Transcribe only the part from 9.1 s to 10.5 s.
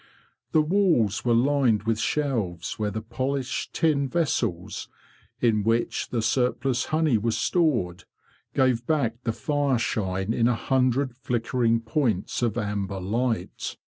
the fire shine in